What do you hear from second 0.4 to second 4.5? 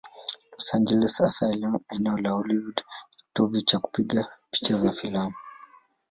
Los Angeles, hasa eneo la Hollywood, ni kitovu cha kupiga